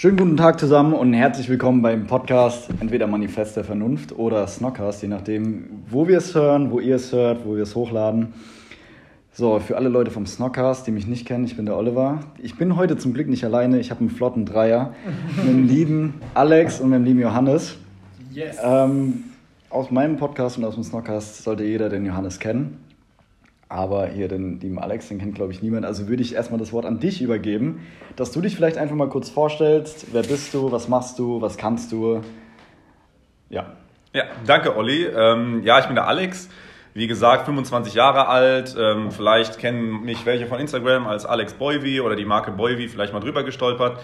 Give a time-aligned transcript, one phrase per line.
[0.00, 5.02] Schönen guten Tag zusammen und herzlich willkommen beim Podcast entweder Manifest der Vernunft oder Snockcast,
[5.02, 8.32] je nachdem, wo wir es hören, wo ihr es hört, wo wir es hochladen.
[9.34, 12.20] So, für alle Leute vom Snockcast, die mich nicht kennen, ich bin der Oliver.
[12.38, 14.94] Ich bin heute zum Glück nicht alleine, ich habe einen flotten Dreier
[15.36, 17.76] mit dem lieben Alex und mit dem lieben Johannes.
[18.32, 18.56] Yes.
[18.64, 19.24] Ähm,
[19.68, 22.78] aus meinem Podcast und aus dem Snockcast sollte jeder den Johannes kennen.
[23.70, 25.86] Aber hier den lieben Alex, den kennt glaube ich niemand.
[25.86, 29.08] Also würde ich erstmal das Wort an dich übergeben, dass du dich vielleicht einfach mal
[29.08, 30.08] kurz vorstellst.
[30.12, 30.72] Wer bist du?
[30.72, 31.40] Was machst du?
[31.40, 32.20] Was kannst du?
[33.48, 33.76] Ja.
[34.12, 35.04] Ja, danke Olli.
[35.04, 36.48] Ähm, ja, ich bin der Alex.
[36.94, 38.74] Wie gesagt, 25 Jahre alt.
[38.76, 43.12] Ähm, vielleicht kennen mich welche von Instagram als Alex Boyvi oder die Marke Boyvi vielleicht
[43.12, 44.00] mal drüber gestolpert.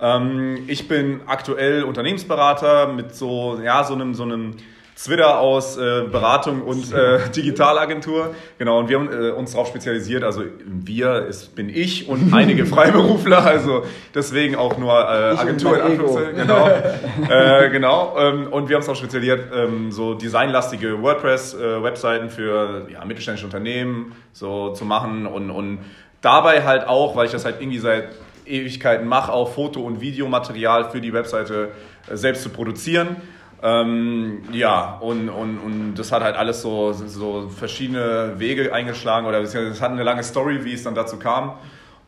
[0.00, 4.56] Ähm, ich bin aktuell Unternehmensberater mit so, ja, so einem, so einem
[5.00, 8.34] Zwitter aus äh, Beratung und äh, Digitalagentur.
[8.58, 10.22] Genau, und wir haben äh, uns darauf spezialisiert.
[10.22, 15.80] Also wir ist, bin ich und einige Freiberufler, also deswegen auch nur äh, Agentur in
[15.80, 16.36] Anführungszeichen.
[16.36, 16.68] Genau.
[17.30, 18.14] äh, genau.
[18.18, 24.12] Ähm, und wir haben uns auch spezialisiert, ähm, so designlastige WordPress-Webseiten für ja, mittelständische Unternehmen
[24.34, 25.78] so zu machen und, und
[26.20, 28.10] dabei halt auch, weil ich das halt irgendwie seit
[28.44, 31.70] Ewigkeiten mache, auch Foto- und Videomaterial für die Webseite
[32.10, 33.16] äh, selbst zu produzieren.
[33.62, 39.40] Ähm, ja, und, und, und das hat halt alles so, so verschiedene Wege eingeschlagen oder
[39.40, 41.58] es hat eine lange Story, wie es dann dazu kam.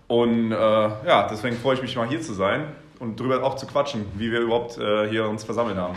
[0.09, 3.67] Und äh, ja, deswegen freue ich mich mal hier zu sein und darüber auch zu
[3.67, 5.95] quatschen, wie wir überhaupt äh, hier uns versammelt haben.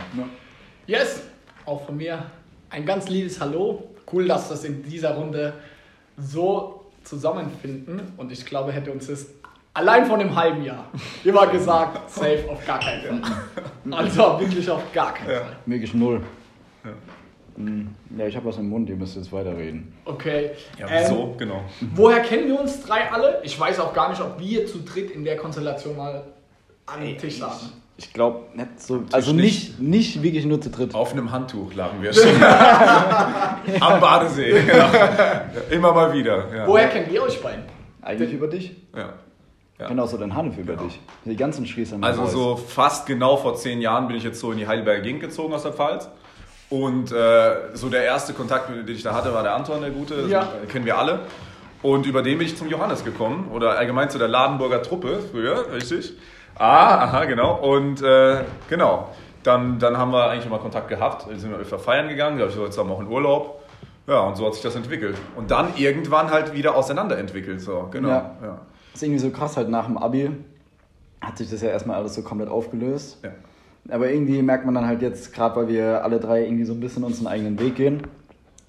[0.86, 1.22] Yes,
[1.64, 2.26] auch von mir
[2.70, 3.90] ein ganz liebes Hallo.
[4.12, 5.54] Cool, dass wir das in dieser Runde
[6.16, 9.26] so zusammenfinden und ich glaube, hätte uns das
[9.76, 10.86] Allein von einem halben Jahr.
[11.22, 13.32] Immer gesagt, safe auf gar keinen Fall.
[13.90, 15.40] Also wirklich auf gar keinen ja.
[15.40, 15.56] Fall.
[15.66, 16.22] Wirklich null.
[16.82, 16.90] Ja,
[17.56, 17.94] hm.
[18.16, 19.92] ja ich habe was im Mund, ihr müsst jetzt weiterreden.
[20.06, 20.52] Okay.
[20.78, 21.24] Ja, wieso?
[21.32, 21.60] Ähm, genau.
[21.94, 23.42] Woher kennen wir uns drei alle?
[23.44, 26.24] Ich weiß auch gar nicht, ob wir zu dritt in der Konstellation mal
[26.86, 27.70] an den Tisch saßen.
[27.98, 29.04] Ich glaube nicht so.
[29.12, 30.94] Also nicht, nicht wirklich nur zu dritt.
[30.94, 32.28] Auf einem Handtuch lagen wir schon.
[33.80, 34.52] Am Badesee.
[34.52, 34.86] Genau.
[35.70, 36.54] Immer mal wieder.
[36.54, 36.66] Ja.
[36.66, 37.64] Woher kennt ihr euch beiden?
[38.00, 38.74] Eigentlich über dich?
[38.96, 39.12] Ja.
[39.78, 39.88] Ja.
[39.88, 40.84] Genau so den Hanif über genau.
[40.84, 41.00] dich.
[41.24, 41.98] Die ganzen Schließer.
[42.00, 42.32] Also Boys.
[42.32, 45.52] so fast genau vor zehn Jahren bin ich jetzt so in die Heidelberger Gegend gezogen
[45.52, 46.08] aus der Pfalz.
[46.70, 50.26] Und äh, so der erste Kontakt, den ich da hatte, war der Anton, der Gute.
[50.28, 50.48] Ja.
[50.70, 51.20] kennen wir alle.
[51.82, 53.50] Und über den bin ich zum Johannes gekommen.
[53.52, 56.14] Oder allgemein zu der Ladenburger Truppe früher, richtig?
[56.56, 57.56] Ah, aha, genau.
[57.56, 59.10] Und äh, genau.
[59.42, 61.28] Dann, dann haben wir eigentlich immer Kontakt gehabt.
[61.28, 62.38] Dann sind wir öfter feiern gegangen.
[62.38, 63.62] Da ich war zusammen auch in Urlaub.
[64.08, 65.16] Ja, und so hat sich das entwickelt.
[65.36, 67.60] Und dann irgendwann halt wieder auseinanderentwickelt.
[67.60, 68.08] So, genau.
[68.08, 68.30] Ja.
[68.42, 68.58] ja
[68.96, 70.30] ist irgendwie so krass, halt nach dem Abi
[71.20, 73.18] hat sich das ja erstmal alles so komplett aufgelöst.
[73.22, 73.30] Ja.
[73.88, 76.80] Aber irgendwie merkt man dann halt jetzt, gerade weil wir alle drei irgendwie so ein
[76.80, 78.02] bisschen unseren eigenen Weg gehen,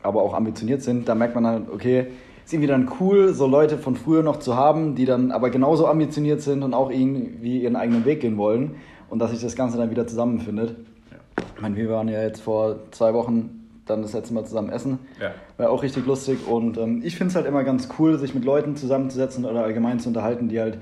[0.04, 2.08] aber auch ambitioniert sind, da merkt man halt, okay,
[2.46, 5.88] ist irgendwie dann cool, so Leute von früher noch zu haben, die dann aber genauso
[5.88, 8.76] ambitioniert sind und auch irgendwie ihren eigenen Weg gehen wollen
[9.10, 10.76] und dass sich das Ganze dann wieder zusammenfindet.
[11.12, 11.44] Ja.
[11.56, 13.57] Ich meine, wir waren ja jetzt vor zwei Wochen
[13.90, 15.00] dann das letzte Mal zusammen essen.
[15.20, 15.32] Ja.
[15.58, 16.48] War auch richtig lustig.
[16.48, 20.00] Und ähm, ich finde es halt immer ganz cool, sich mit Leuten zusammenzusetzen oder allgemein
[20.00, 20.78] zu unterhalten, die halt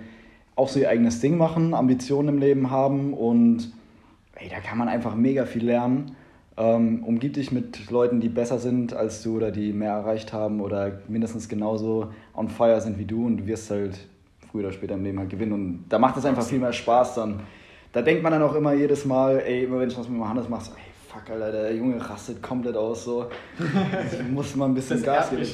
[0.55, 3.13] auch so ihr eigenes Ding machen, Ambitionen im Leben haben.
[3.13, 3.71] Und
[4.35, 6.15] ey, da kann man einfach mega viel lernen.
[6.57, 10.61] Ähm, umgib dich mit Leuten, die besser sind als du oder die mehr erreicht haben
[10.61, 13.99] oder mindestens genauso on fire sind wie du und du wirst halt
[14.49, 15.51] früher oder später im Leben halt gewinnen.
[15.51, 17.41] Und da macht es einfach viel mehr Spaß dann.
[17.91, 20.47] Da denkt man dann auch immer jedes Mal, ey, immer wenn ich was mit Johannes
[20.47, 23.05] mache, ey, fuck, Alter, der Junge rastet komplett aus.
[23.05, 23.29] So.
[24.31, 25.47] muss mal ein bisschen Gas geben.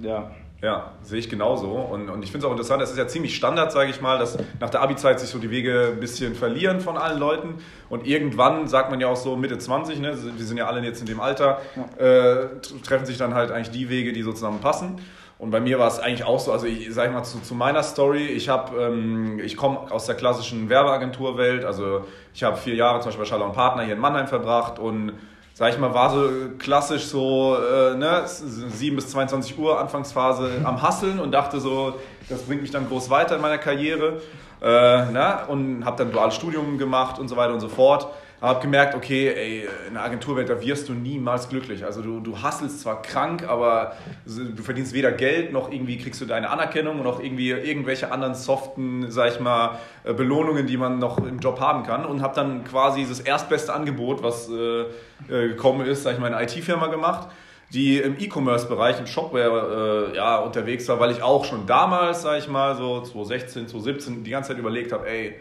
[0.00, 0.30] Ja.
[0.60, 1.70] Ja, sehe ich genauso.
[1.70, 4.18] Und, und ich finde es auch interessant, es ist ja ziemlich Standard, sage ich mal,
[4.18, 7.54] dass nach der Abi-Zeit sich so die Wege ein bisschen verlieren von allen Leuten.
[7.88, 11.00] Und irgendwann, sagt man ja auch so Mitte 20, ne, wir sind ja alle jetzt
[11.00, 12.04] in dem Alter, ja.
[12.04, 12.48] äh,
[12.84, 14.96] treffen sich dann halt eigentlich die Wege, die so zusammenpassen.
[15.38, 17.84] Und bei mir war es eigentlich auch so, also ich sage mal zu, zu, meiner
[17.84, 22.04] Story, ich ähm, ich komme aus der klassischen Werbeagenturwelt, also
[22.34, 25.12] ich habe vier Jahre zum Beispiel bei Schaller Partner hier in Mannheim verbracht und
[25.54, 26.28] sag ich mal, war so
[26.58, 31.94] klassisch so äh, ne, 7 bis 22 Uhr Anfangsphase am Hasseln und dachte so,
[32.28, 34.20] das bringt mich dann groß weiter in meiner Karriere
[34.60, 38.08] äh, ne, und habe dann duales Studium gemacht und so weiter und so fort
[38.40, 41.84] habe gemerkt, okay, ey, in der Agenturwelt, da wirst du niemals glücklich.
[41.84, 43.96] Also du, du hasselst zwar krank, aber
[44.26, 49.10] du verdienst weder Geld, noch irgendwie kriegst du deine Anerkennung auch irgendwie irgendwelche anderen soften,
[49.10, 52.04] sag ich mal, äh, Belohnungen, die man noch im Job haben kann.
[52.04, 56.32] Und habe dann quasi das erstbeste Angebot, was äh, äh gekommen ist, sag ich mal,
[56.32, 57.28] eine IT-Firma gemacht
[57.72, 62.38] die im E-Commerce-Bereich, im Shopware äh, ja, unterwegs war, weil ich auch schon damals, sag
[62.38, 65.34] ich mal, so 2016, 2017 die ganze Zeit überlegt habe, ey,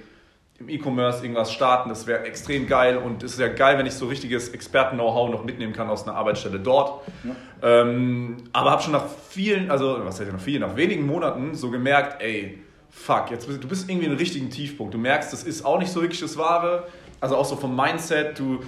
[0.60, 3.94] im E-Commerce irgendwas starten, das wäre extrem geil und es ist ja geil, wenn ich
[3.94, 7.04] so richtiges Experten-Know-how noch mitnehmen kann aus einer Arbeitsstelle dort.
[7.24, 7.82] Ja.
[7.82, 11.54] Ähm, aber habe schon nach vielen, also was heißt ja nach vielen, nach wenigen Monaten
[11.54, 12.60] so gemerkt, ey,
[12.90, 14.94] fuck, jetzt bist, du bist irgendwie in einem richtigen Tiefpunkt.
[14.94, 16.88] Du merkst, das ist auch nicht so wirklich das Wahre.
[17.20, 18.60] Also auch so vom Mindset, du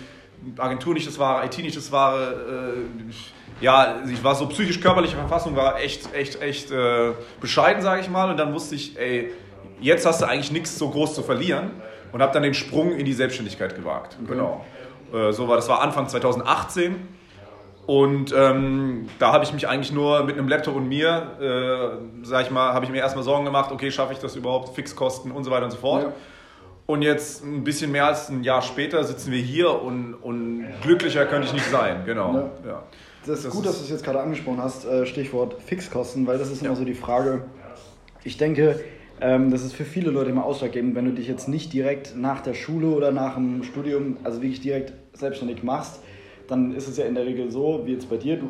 [0.58, 2.76] Agentur nicht das Wahre, IT nicht das Wahre.
[2.76, 8.10] Äh, ja, ich war so psychisch-körperliche Verfassung war echt, echt, echt äh, bescheiden, sage ich
[8.10, 8.30] mal.
[8.30, 9.32] Und dann wusste ich, ey,
[9.80, 11.72] jetzt hast du eigentlich nichts so groß zu verlieren
[12.12, 14.18] und habe dann den Sprung in die Selbstständigkeit gewagt.
[14.22, 14.34] Okay.
[14.34, 14.66] Genau.
[15.14, 16.96] Äh, so war das war Anfang 2018
[17.90, 22.46] und ähm, da habe ich mich eigentlich nur mit einem Laptop und mir, äh, sag
[22.46, 25.44] ich mal, habe ich mir erstmal Sorgen gemacht, okay, schaffe ich das überhaupt, Fixkosten und
[25.44, 26.04] so weiter und so fort.
[26.04, 26.14] Ja.
[26.86, 31.26] Und jetzt ein bisschen mehr als ein Jahr später sitzen wir hier und, und glücklicher
[31.26, 32.04] könnte ich nicht sein.
[32.06, 32.34] Genau.
[32.36, 32.70] Ja.
[32.70, 32.84] ja.
[33.26, 36.28] Das ist das gut, ist dass du es jetzt gerade angesprochen hast, äh, Stichwort Fixkosten,
[36.28, 37.46] weil das ist immer so die Frage.
[38.24, 38.84] Ich denke,
[39.22, 42.42] ähm, das ist für viele Leute immer ausschlaggebend, wenn du dich jetzt nicht direkt nach
[42.42, 46.02] der Schule oder nach dem Studium, also wirklich direkt selbstständig machst,
[46.48, 48.50] dann ist es ja in der Regel so, wie jetzt bei dir, du,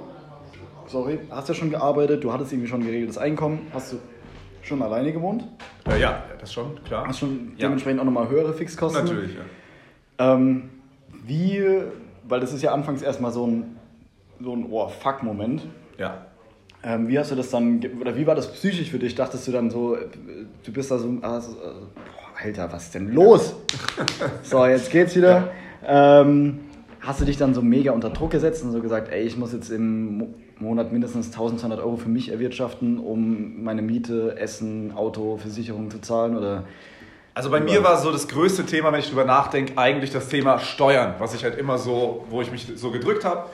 [0.87, 3.97] sorry, hast ja schon gearbeitet, du hattest irgendwie schon geregeltes Einkommen, hast du
[4.61, 5.47] schon alleine gewohnt?
[5.89, 7.07] Äh, ja, das schon, klar.
[7.07, 7.65] Hast schon ja.
[7.65, 9.03] dementsprechend auch nochmal höhere Fixkosten?
[9.05, 10.35] Natürlich, ja.
[10.35, 10.69] Ähm,
[11.25, 11.63] wie,
[12.27, 13.77] weil das ist ja anfangs erstmal so ein,
[14.39, 15.63] so ein Oh-Fuck-Moment.
[15.97, 16.25] Ja.
[16.81, 19.13] Ähm, wie hast du das dann, oder wie war das psychisch für dich?
[19.13, 19.97] Dachtest du dann so,
[20.63, 23.53] du bist da so, also, boah, Alter, was ist denn los?
[24.43, 25.51] so, jetzt geht's wieder.
[25.85, 26.59] Ähm,
[27.01, 29.51] hast du dich dann so mega unter Druck gesetzt und so gesagt, ey, ich muss
[29.51, 35.91] jetzt im Monat mindestens 1200 Euro für mich erwirtschaften, um meine Miete, Essen, Auto, Versicherung
[35.91, 36.37] zu zahlen?
[36.37, 36.63] Oder
[37.33, 40.59] also bei mir war so das größte Thema, wenn ich drüber nachdenke, eigentlich das Thema
[40.59, 43.49] Steuern, was ich halt immer so, wo ich mich so gedrückt habe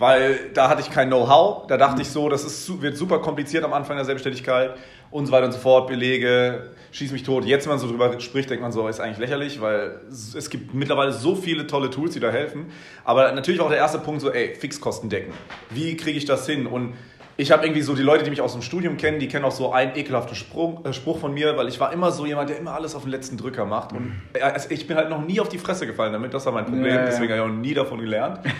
[0.00, 1.66] weil da hatte ich kein Know-how.
[1.66, 2.00] Da dachte mhm.
[2.00, 4.74] ich so, das ist, wird super kompliziert am Anfang der Selbstständigkeit
[5.10, 5.88] und so weiter und so fort.
[5.88, 7.44] Belege, schieß mich tot.
[7.44, 10.72] Jetzt, wenn man so drüber spricht, denkt man so, ist eigentlich lächerlich, weil es gibt
[10.72, 12.72] mittlerweile so viele tolle Tools, die da helfen.
[13.04, 15.34] Aber natürlich auch der erste Punkt so, ey, Fixkosten decken.
[15.68, 16.66] Wie kriege ich das hin?
[16.66, 16.94] Und
[17.40, 19.52] ich habe irgendwie so die Leute, die mich aus dem Studium kennen, die kennen auch
[19.52, 22.58] so einen ekelhaften Sprung, äh, Spruch von mir, weil ich war immer so jemand, der
[22.58, 23.92] immer alles auf den letzten Drücker macht.
[23.92, 26.52] Und äh, also ich bin halt noch nie auf die Fresse gefallen damit, das war
[26.52, 28.40] mein Problem, ja, deswegen habe ich auch nie davon gelernt.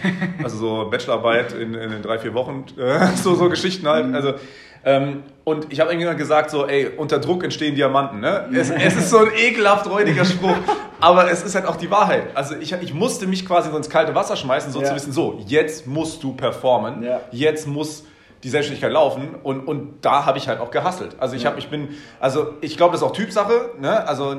[0.43, 4.06] Also so Bachelorarbeit in, in drei, vier Wochen, äh, so, so Geschichten halt.
[4.06, 4.15] Mhm.
[4.15, 4.35] Also,
[4.85, 8.21] ähm, und ich habe irgendwann gesagt so, ey, unter Druck entstehen Diamanten.
[8.21, 8.49] Ne?
[8.55, 10.56] Es, es ist so ein ekelhaft räudiger Spruch,
[11.00, 12.29] aber es ist halt auch die Wahrheit.
[12.35, 14.88] Also ich, ich musste mich quasi so ins kalte Wasser schmeißen, so ja.
[14.88, 18.05] zu wissen, so, jetzt musst du performen, jetzt muss
[18.42, 21.16] die Selbstständigkeit laufen und, und da habe ich halt auch gehasselt.
[21.19, 21.90] Also ich habe, ich bin,
[22.20, 24.06] also ich glaube, das ist auch Typsache, ne?
[24.06, 24.37] Also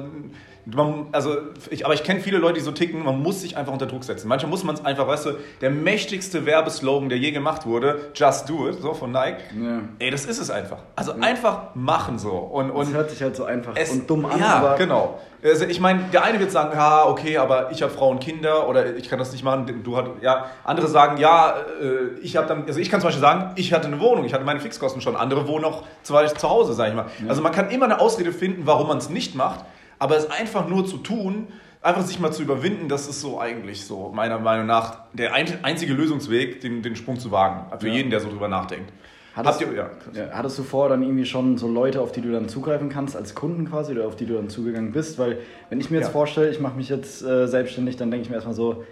[0.66, 1.38] man, also
[1.69, 4.04] ich, aber ich kenne viele Leute, die so ticken, man muss sich einfach unter Druck
[4.04, 4.28] setzen.
[4.28, 5.31] Manchmal muss man es einfach, weißt du,
[5.62, 9.42] der mächtigste Werbeslogan, der je gemacht wurde, Just Do It, so von Nike.
[9.60, 9.81] Ja.
[10.00, 10.78] Ey, das ist es einfach.
[10.96, 11.18] Also ja.
[11.19, 12.31] einfach machen so.
[12.31, 14.40] Und, und das hört sich halt so einfach und dumm an.
[14.40, 15.19] Ja, genau.
[15.44, 18.68] Also ich meine, der eine wird sagen, ja, okay, aber ich habe Frauen und Kinder
[18.68, 19.81] oder ich kann das nicht machen.
[19.84, 23.22] Du hat, ja, andere sagen, ja, äh, ich habe dann, also ich kann zum Beispiel
[23.22, 25.16] sagen, ich hatte eine Wohnung, ich hatte meine Fixkosten schon.
[25.16, 27.07] Andere wohnen noch zu, zu Hause, sage ich mal.
[27.24, 27.30] Ja.
[27.30, 29.66] Also man kann immer eine Ausrede finden, warum man es nicht macht.
[30.01, 31.50] Aber es einfach nur zu tun,
[31.83, 35.94] einfach sich mal zu überwinden, das ist so eigentlich so, meiner Meinung nach, der einzige
[35.94, 37.68] Lösungsweg, den, den Sprung zu wagen.
[37.77, 37.94] Für ja.
[37.94, 38.92] jeden, der so drüber nachdenkt.
[39.36, 42.31] Hattest, ihr, ja, ja, hattest du vorher dann irgendwie schon so Leute, auf die du
[42.31, 45.19] dann zugreifen kannst, als Kunden quasi, oder auf die du dann zugegangen bist?
[45.19, 45.38] Weil,
[45.69, 48.38] wenn ich mir jetzt vorstelle, ich mache mich jetzt äh, selbstständig, dann denke ich mir
[48.38, 48.83] erstmal so,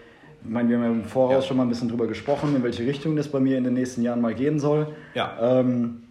[0.44, 2.86] ich meine, wir haben ja im Voraus schon mal ein bisschen drüber gesprochen, in welche
[2.86, 4.90] Richtung das bei mir in den nächsten Jahren mal gehen soll.
[5.16, 5.60] Ja.
[5.60, 6.04] Ähm,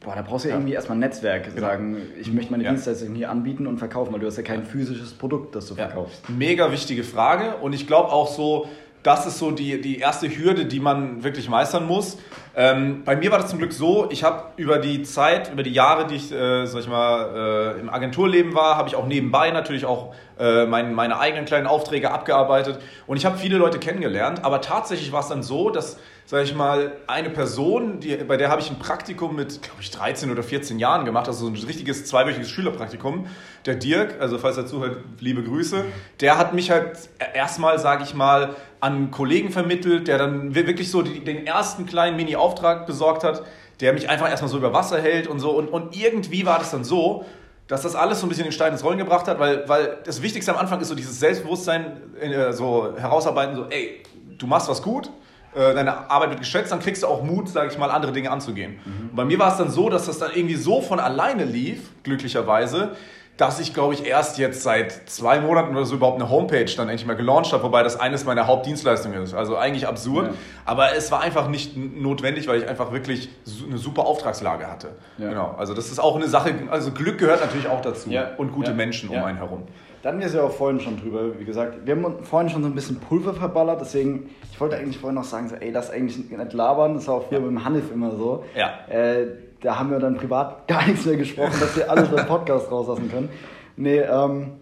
[0.00, 1.54] Boah, da brauchst du ja, irgendwie erstmal ein Netzwerk.
[1.54, 1.60] Genau.
[1.60, 2.70] Sagen, ich möchte meine ja.
[2.70, 6.22] Dienstleistung hier anbieten und verkaufen, weil du hast ja kein physisches Produkt, das du verkaufst.
[6.26, 6.34] Ja.
[6.34, 8.68] Mega wichtige Frage und ich glaube auch so,
[9.02, 12.18] das ist so die, die erste Hürde, die man wirklich meistern muss.
[12.56, 15.72] Ähm, bei mir war das zum Glück so, ich habe über die Zeit, über die
[15.72, 19.50] Jahre, die ich, äh, sag ich mal, äh, im Agenturleben war, habe ich auch nebenbei
[19.50, 24.44] natürlich auch äh, mein, meine eigenen kleinen Aufträge abgearbeitet und ich habe viele Leute kennengelernt,
[24.44, 25.98] aber tatsächlich war es dann so, dass
[26.30, 29.90] sage ich mal, eine Person, die, bei der habe ich ein Praktikum mit, glaube ich,
[29.90, 33.26] 13 oder 14 Jahren gemacht, also so ein richtiges zweiwöchiges Schülerpraktikum.
[33.66, 35.84] Der Dirk, also falls er zuhört, liebe Grüße,
[36.20, 41.02] der hat mich halt erstmal, sage ich mal, an Kollegen vermittelt, der dann wirklich so
[41.02, 42.49] die, den ersten kleinen Mini-Auftrag
[42.86, 43.42] besorgt hat,
[43.80, 45.50] der mich einfach erstmal so über Wasser hält und so.
[45.50, 47.24] Und, und irgendwie war das dann so,
[47.66, 50.22] dass das alles so ein bisschen in Stein ins Rollen gebracht hat, weil, weil das
[50.22, 54.02] Wichtigste am Anfang ist so dieses Selbstbewusstsein, äh, so herausarbeiten, so, ey,
[54.38, 55.08] du machst was gut,
[55.54, 58.30] äh, deine Arbeit wird geschätzt, dann kriegst du auch Mut, sage ich mal, andere Dinge
[58.30, 58.80] anzugehen.
[58.84, 59.14] Mhm.
[59.14, 62.96] bei mir war es dann so, dass das dann irgendwie so von alleine lief, glücklicherweise,
[63.40, 66.90] dass ich, glaube ich, erst jetzt seit zwei Monaten oder so überhaupt eine Homepage dann
[66.90, 69.32] endlich mal gelauncht habe, wobei das eines meiner Hauptdienstleistungen ist.
[69.32, 70.32] Also eigentlich absurd, ja.
[70.66, 73.30] aber es war einfach nicht notwendig, weil ich einfach wirklich
[73.66, 74.88] eine super Auftragslage hatte.
[75.16, 75.30] Ja.
[75.30, 75.54] Genau.
[75.56, 78.32] Also das ist auch eine Sache, also Glück gehört natürlich auch dazu ja.
[78.36, 79.62] und gute Menschen um einen herum.
[80.02, 81.86] Da hatten wir es ja auch vorhin schon drüber, wie gesagt.
[81.86, 85.24] Wir haben vorhin schon so ein bisschen Pulver verballert, deswegen, ich wollte eigentlich vorhin noch
[85.24, 87.46] sagen, so, ey, das eigentlich nicht labern, das war auch früher ja.
[87.46, 88.44] mit dem Hanif immer so.
[88.54, 88.70] Ja.
[88.88, 89.26] Äh,
[89.60, 93.10] da haben wir dann privat gar nichts mehr gesprochen, dass wir alles beim Podcast rauslassen
[93.10, 93.28] können.
[93.76, 94.52] Nee, ähm,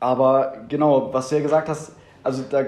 [0.00, 1.92] aber genau, was du ja gesagt hast,
[2.22, 2.62] also da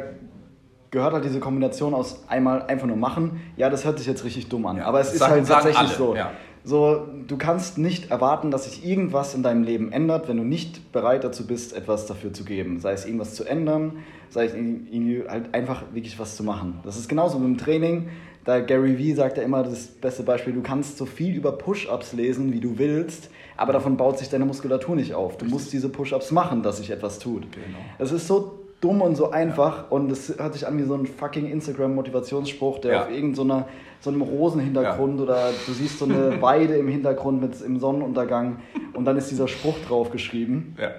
[0.91, 3.41] gehört halt diese Kombination aus einmal einfach nur machen.
[3.57, 5.91] Ja, das hört sich jetzt richtig dumm an, ja, aber es ist sagen, halt tatsächlich
[5.91, 6.15] so.
[6.15, 6.31] Ja.
[6.67, 10.93] So, du kannst nicht erwarten, dass sich irgendwas in deinem Leben ändert, wenn du nicht
[10.93, 12.81] bereit dazu bist, etwas dafür zu geben.
[12.81, 13.99] Sei es irgendwas zu ändern,
[14.31, 16.81] sei es irgendwie halt einfach wirklich was zu machen.
[16.83, 18.09] Das ist genauso mit dem Training.
[18.45, 22.13] Da Gary Vee sagt ja immer das beste Beispiel, du kannst so viel über Push-Ups
[22.13, 25.39] lesen, wie du willst, aber davon baut sich deine Muskulatur nicht auf.
[25.39, 27.51] Du musst diese Push-Ups machen, dass sich etwas tut.
[27.53, 27.79] Genau.
[27.99, 29.85] Es ist so dumm und so einfach ja.
[29.89, 33.03] und es hört sich an wie so ein fucking Instagram-Motivationsspruch, der ja.
[33.03, 33.65] auf irgendeinem
[34.01, 35.25] so einem Rosenhintergrund ja.
[35.25, 38.59] oder du siehst so eine Weide im Hintergrund mit, im Sonnenuntergang
[38.93, 40.77] und dann ist dieser Spruch drauf geschrieben.
[40.79, 40.91] Ja.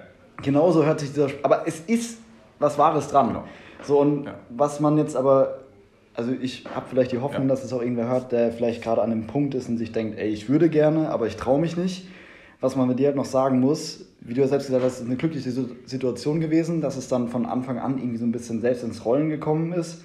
[0.42, 2.18] Genauso hört sich dieser Spruch, aber es ist
[2.58, 3.28] was Wahres dran.
[3.28, 3.44] Genau.
[3.82, 5.65] So und was man jetzt aber
[6.16, 9.12] also ich habe vielleicht die Hoffnung, dass es auch irgendwer hört, der vielleicht gerade an
[9.12, 12.08] einem Punkt ist und sich denkt, ey, ich würde gerne, aber ich traue mich nicht.
[12.60, 15.06] Was man mit dir halt noch sagen muss, wie du ja selbst gesagt hast, ist
[15.06, 18.82] eine glückliche Situation gewesen, dass es dann von Anfang an irgendwie so ein bisschen selbst
[18.82, 20.02] ins Rollen gekommen ist.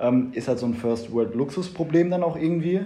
[0.00, 2.82] Ähm, ist halt so ein First World Luxusproblem dann auch irgendwie.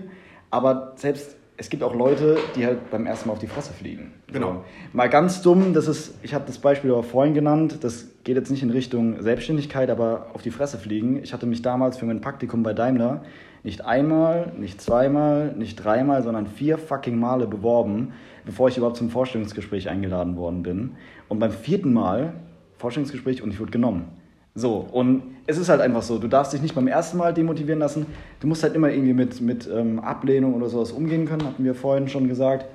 [0.50, 4.12] Aber selbst es gibt auch Leute, die halt beim ersten Mal auf die Fresse fliegen.
[4.32, 4.52] Genau.
[4.52, 4.64] So.
[4.92, 8.50] Mal ganz dumm, das ist, ich habe das Beispiel aber vorhin genannt, das geht jetzt
[8.50, 11.22] nicht in Richtung Selbstständigkeit, aber auf die Fresse fliegen.
[11.22, 13.22] Ich hatte mich damals für mein Praktikum bei Daimler
[13.62, 18.12] nicht einmal, nicht zweimal, nicht dreimal, sondern vier fucking Male beworben
[18.44, 20.96] bevor ich überhaupt zum Vorstellungsgespräch eingeladen worden bin.
[21.28, 22.34] Und beim vierten Mal
[22.76, 24.08] Vorstellungsgespräch und ich wurde genommen.
[24.54, 27.78] So, und es ist halt einfach so, du darfst dich nicht beim ersten Mal demotivieren
[27.78, 28.06] lassen,
[28.40, 31.74] du musst halt immer irgendwie mit, mit ähm, Ablehnung oder sowas umgehen können, hatten wir
[31.74, 32.66] vorhin schon gesagt.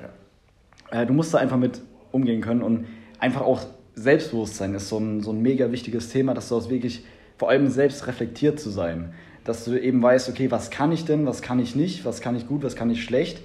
[0.91, 1.01] Ja.
[1.01, 1.81] Äh, du musst da einfach mit
[2.11, 2.87] umgehen können und
[3.19, 3.61] einfach auch
[3.93, 7.03] Selbstbewusstsein ist so ein, so ein mega wichtiges Thema, dass du auch wirklich
[7.37, 9.13] vor allem selbst reflektiert zu sein.
[9.43, 12.35] Dass du eben weißt, okay, was kann ich denn, was kann ich nicht, was kann
[12.35, 13.41] ich gut, was kann ich schlecht.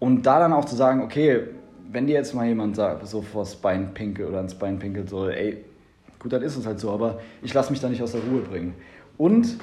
[0.00, 1.44] Und da dann auch zu sagen, okay,
[1.90, 5.28] wenn dir jetzt mal jemand sagt, so vors Bein pinkelt oder ins Bein pinkelt, so,
[5.28, 5.64] ey,
[6.24, 8.40] gut, dann ist es halt so, aber ich lasse mich da nicht aus der Ruhe
[8.40, 8.74] bringen.
[9.16, 9.58] Und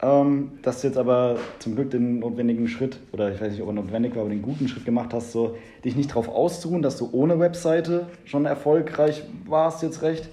[0.00, 3.68] ähm, dass du jetzt aber zum Glück den notwendigen Schritt, oder ich weiß nicht, ob
[3.68, 6.96] er notwendig war, aber den guten Schritt gemacht hast, so dich nicht darauf auszuruhen, dass
[6.96, 10.28] du ohne Webseite schon erfolgreich warst, jetzt recht,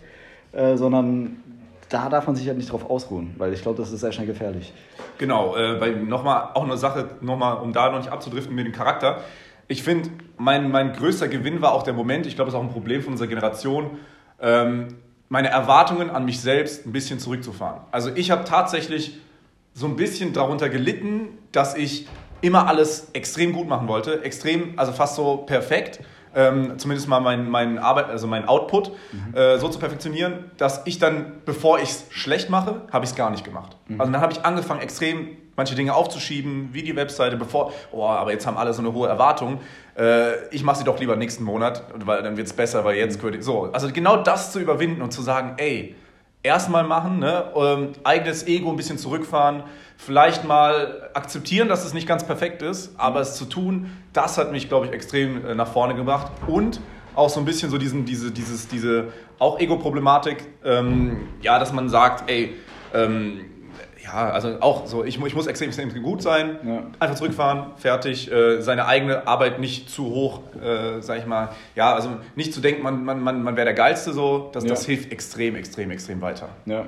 [0.51, 1.37] äh, sondern
[1.89, 4.27] da darf man sich halt nicht drauf ausruhen, weil ich glaube, das ist sehr schnell
[4.27, 4.73] gefährlich.
[5.17, 8.73] Genau, äh, weil nochmal, auch eine Sache, nochmal, um da noch nicht abzudriften mit dem
[8.73, 9.21] Charakter
[9.67, 12.67] ich finde, mein, mein größter Gewinn war auch der Moment, ich glaube, das ist auch
[12.67, 13.91] ein Problem von unserer Generation,
[14.41, 14.87] ähm,
[15.29, 17.81] meine Erwartungen an mich selbst ein bisschen zurückzufahren.
[17.91, 19.19] Also ich habe tatsächlich
[19.73, 22.07] so ein bisschen darunter gelitten, dass ich
[22.41, 26.01] immer alles extrem gut machen wollte, extrem, also fast so perfekt
[26.35, 29.35] ähm, zumindest mal meinen mein Arbeit, also meinen Output mhm.
[29.35, 33.15] äh, so zu perfektionieren, dass ich dann, bevor ich es schlecht mache, habe ich es
[33.15, 33.77] gar nicht gemacht.
[33.87, 33.99] Mhm.
[33.99, 38.31] Also dann habe ich angefangen, extrem manche Dinge aufzuschieben, wie die Webseite, bevor, oh, aber
[38.31, 39.59] jetzt haben alle so eine hohe Erwartung.
[39.97, 43.21] Äh, ich mache sie doch lieber nächsten Monat, weil dann wird es besser, weil jetzt
[43.21, 43.41] mhm.
[43.41, 43.69] so.
[43.71, 45.95] Also genau das zu überwinden und zu sagen, ey,
[46.43, 47.45] erstmal machen, ne?
[47.55, 49.63] Ähm, eigenes Ego ein bisschen zurückfahren,
[49.97, 54.51] vielleicht mal akzeptieren, dass es nicht ganz perfekt ist, aber es zu tun, das hat
[54.51, 56.79] mich, glaube ich, extrem äh, nach vorne gebracht und
[57.15, 59.07] auch so ein bisschen so diesen, diese, dieses, diese
[59.39, 62.55] auch Ego-Problematik, ähm, ja, dass man sagt, ey,
[62.93, 63.45] ähm,
[64.03, 66.83] ja, also auch so, ich, ich muss extrem, extrem gut sein, ja.
[66.99, 71.93] einfach zurückfahren, fertig, äh, seine eigene Arbeit nicht zu hoch, äh, sag ich mal, ja,
[71.93, 74.71] also nicht zu denken, man, man, man, man wäre der Geilste so, das, ja.
[74.71, 76.49] das hilft extrem, extrem, extrem weiter.
[76.65, 76.79] Ja.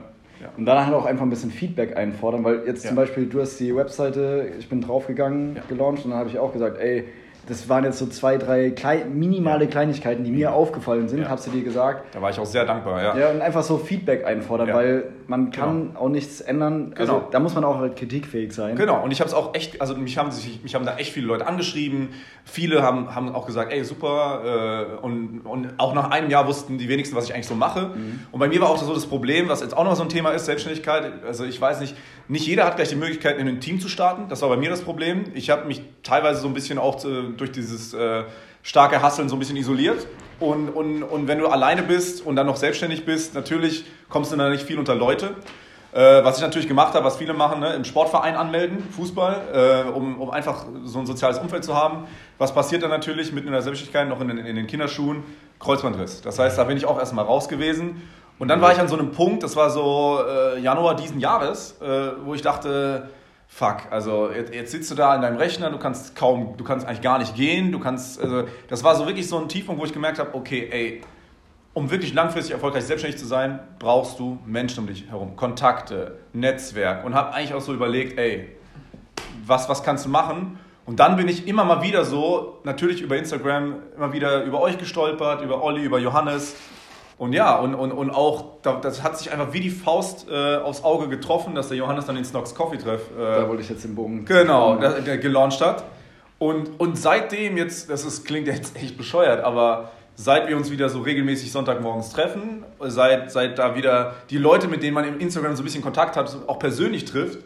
[0.41, 0.49] ja.
[0.57, 3.59] Und dann halt auch einfach ein bisschen Feedback einfordern, weil jetzt zum Beispiel, du hast
[3.59, 7.05] die Webseite, ich bin draufgegangen, gelauncht und dann habe ich auch gesagt, ey,
[7.47, 9.67] das waren jetzt so zwei, drei klein, minimale.
[9.67, 11.29] Kleinigkeiten, die mir aufgefallen sind, ja.
[11.29, 12.13] hast du dir gesagt.
[12.13, 13.17] Da war ich auch sehr dankbar, ja.
[13.17, 14.75] Ja, und einfach so Feedback einfordern, ja.
[14.75, 15.99] weil man kann genau.
[15.99, 16.93] auch nichts ändern.
[16.97, 17.27] Also genau.
[17.31, 18.75] da muss man auch halt kritikfähig sein.
[18.75, 21.13] Genau, und ich habe es auch echt, also mich haben, sich, mich haben da echt
[21.13, 22.09] viele Leute angeschrieben.
[22.43, 24.95] Viele haben, haben auch gesagt, ey, super.
[25.01, 27.91] Äh, und, und auch nach einem Jahr wussten die wenigsten, was ich eigentlich so mache.
[27.95, 28.19] Mhm.
[28.31, 30.31] Und bei mir war auch so das Problem, was jetzt auch noch so ein Thema
[30.31, 31.23] ist, Selbstständigkeit.
[31.25, 31.95] Also ich weiß nicht,
[32.27, 34.29] nicht jeder hat gleich die Möglichkeit, in ein Team zu starten.
[34.29, 35.25] Das war bei mir das Problem.
[35.33, 36.95] Ich habe mich teilweise so ein bisschen auch
[37.37, 38.23] durch dieses äh,
[38.63, 40.07] starke Hasseln so ein bisschen isoliert.
[40.39, 44.35] Und, und, und wenn du alleine bist und dann noch selbstständig bist, natürlich kommst du
[44.35, 45.35] dann nicht viel unter Leute.
[45.93, 49.89] Äh, was ich natürlich gemacht habe, was viele machen, ne, im Sportverein anmelden, Fußball, äh,
[49.89, 52.05] um, um einfach so ein soziales Umfeld zu haben.
[52.37, 55.23] Was passiert dann natürlich mitten in der Selbstständigkeit, noch in den, in den Kinderschuhen?
[55.57, 56.21] Kreuzbandriss.
[56.21, 58.01] Das heißt, da bin ich auch erstmal raus gewesen.
[58.39, 61.79] Und dann war ich an so einem Punkt, das war so äh, Januar diesen Jahres,
[61.81, 63.09] äh, wo ich dachte,
[63.47, 66.85] fuck, also jetzt, jetzt, sitzt du da in deinem Rechner, du kannst kaum, du kannst
[66.85, 69.85] eigentlich gar nicht gehen, du kannst, also das war so wirklich so ein Tiefpunkt, wo
[69.85, 71.01] ich gemerkt habe, okay, ey,
[71.73, 77.05] um wirklich langfristig erfolgreich selbstständig zu sein, brauchst du Menschen um dich herum, Kontakte, Netzwerk
[77.05, 78.55] und habe eigentlich auch so überlegt, ey,
[79.45, 80.57] was, was kannst du machen?
[80.85, 84.77] Und dann bin ich immer mal wieder so, natürlich über Instagram, immer wieder über euch
[84.77, 86.55] gestolpert, über Olli, über Johannes.
[87.17, 90.83] Und ja, und, und, und auch, das hat sich einfach wie die Faust äh, aufs
[90.83, 93.09] Auge getroffen, dass der Johannes dann den Snox Coffee Treff.
[93.17, 94.25] Äh, da wollte ich jetzt den Bogen.
[94.25, 95.85] Genau, der, der gelauncht hat.
[96.39, 100.89] Und, und seitdem jetzt, das ist, klingt jetzt echt bescheuert, aber seit wir uns wieder
[100.89, 105.55] so regelmäßig Sonntagmorgens treffen, seit, seit da wieder die Leute, mit denen man im Instagram
[105.55, 107.39] so ein bisschen Kontakt hat, auch persönlich trifft,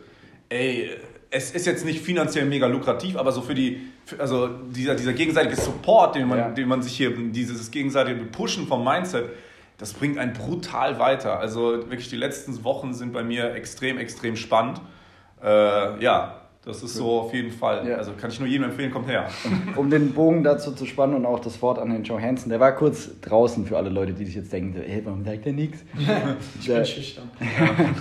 [0.50, 0.90] ey,
[1.32, 3.82] es ist jetzt nicht finanziell mega lukrativ, aber so für die,
[4.18, 6.50] also dieser, dieser gegenseitige Support, den man, ja.
[6.50, 9.30] den man sich hier, dieses gegenseitige Pushen vom Mindset,
[9.80, 11.40] das bringt einen brutal weiter.
[11.40, 14.82] Also wirklich die letzten Wochen sind bei mir extrem, extrem spannend.
[15.42, 17.88] Äh, ja, das ist so auf jeden Fall.
[17.88, 17.96] Ja.
[17.96, 19.28] Also kann ich nur jedem empfehlen, kommt her.
[19.78, 22.60] Um den Bogen dazu zu spannen und auch das Wort an den Joe Hansen, der
[22.60, 25.84] war kurz draußen für alle Leute, die sich jetzt denken, hey, warum sagt der nichts?
[26.60, 27.32] Ich bin schüchtern.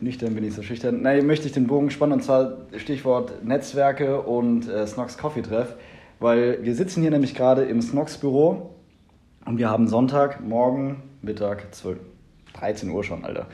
[0.00, 1.00] Nüchtern bin ich so schüchtern.
[1.02, 5.76] Nein, möchte ich den Bogen spannen und zwar Stichwort Netzwerke und äh, Snox Coffee Treff,
[6.20, 8.74] weil wir sitzen hier nämlich gerade im Snox Büro
[9.46, 11.98] und wir haben Sonntag, morgen, Mittag, 12,
[12.54, 13.46] 13 Uhr schon, Alter.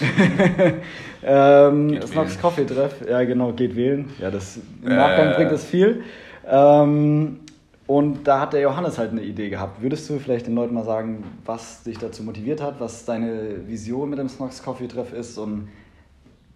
[1.22, 4.10] ähm, Snox Coffee Treff, ja genau, geht wählen.
[4.18, 5.34] Ja, das, im Nachgang äh.
[5.34, 6.02] bringt das viel.
[6.46, 7.40] Ähm,
[7.86, 9.80] und da hat der Johannes halt eine Idee gehabt.
[9.80, 14.10] Würdest du vielleicht den Leuten mal sagen, was dich dazu motiviert hat, was deine Vision
[14.10, 15.68] mit dem Snox Coffee Treff ist und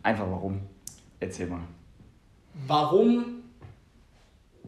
[0.03, 0.61] einfach warum?
[1.21, 1.61] Erzähl mal.
[2.67, 3.25] Warum?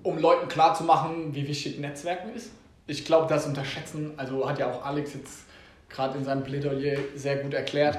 [0.02, 2.50] Um Leuten klarzumachen, wie wichtig Netzwerken ist.
[2.86, 5.44] Ich glaube, das unterschätzen, also hat ja auch Alex jetzt
[5.94, 7.98] gerade in seinem Plädoyer sehr gut erklärt.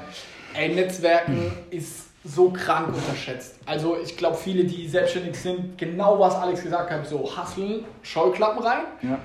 [0.54, 3.56] Ey, Netzwerken ist so krank unterschätzt.
[3.66, 8.64] Also ich glaube, viele, die selbstständig sind, genau was Alex gesagt hat, so hasseln, Scheuklappen
[8.64, 8.84] rein.
[9.02, 9.20] Ja.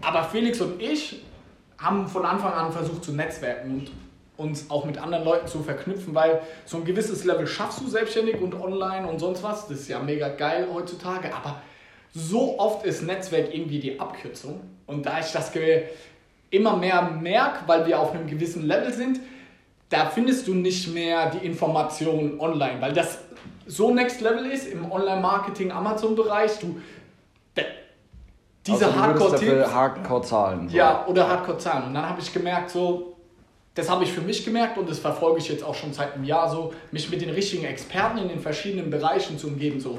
[0.00, 1.22] Aber Felix und ich
[1.78, 3.90] haben von Anfang an versucht zu netzwerken und
[4.36, 8.40] uns auch mit anderen Leuten zu verknüpfen, weil so ein gewisses Level schaffst du selbstständig
[8.40, 9.68] und online und sonst was.
[9.68, 11.62] Das ist ja mega geil heutzutage, aber
[12.12, 14.60] so oft ist Netzwerk irgendwie die Abkürzung.
[14.86, 15.52] Und da ich das
[16.52, 19.18] immer mehr merke, weil wir auf einem gewissen Level sind,
[19.88, 23.18] da findest du nicht mehr die Informationen online, weil das
[23.66, 26.58] so next level ist im Online-Marketing, Amazon-Bereich.
[26.60, 26.80] Du,
[28.66, 29.72] diese also Hardcore-Tipps.
[29.72, 30.68] Hardcore-Zahlen.
[30.70, 31.88] Ja, oder Hardcore-Zahlen.
[31.88, 33.16] Und dann habe ich gemerkt, so,
[33.74, 36.24] das habe ich für mich gemerkt und das verfolge ich jetzt auch schon seit einem
[36.24, 39.80] Jahr so, mich mit den richtigen Experten in den verschiedenen Bereichen zu umgeben.
[39.80, 39.98] So.